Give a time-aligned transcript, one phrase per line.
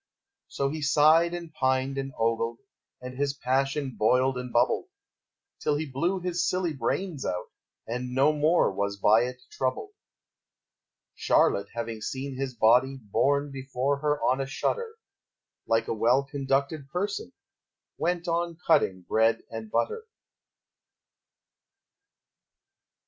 [0.47, 2.57] So he sighed and pined and ogled,
[3.01, 4.87] And his passion boiled and bubbled,
[5.59, 7.51] Till he blew his silly brains out,
[7.85, 9.91] And no more was by it troubled.
[11.13, 14.95] Charlotte, having seen his body Borne before her on a shutter,
[15.67, 17.33] Like a well conducted person,
[17.99, 20.05] Went on cutting bread and butter.